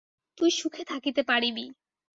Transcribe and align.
তুই 0.37 0.49
সুখে 0.51 0.83
থাকিতে 0.83 1.21
পারিবি। 1.23 1.65